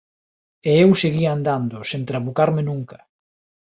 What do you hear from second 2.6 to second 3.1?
nunca.